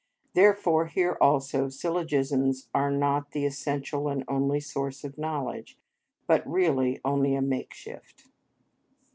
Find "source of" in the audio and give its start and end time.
4.59-5.19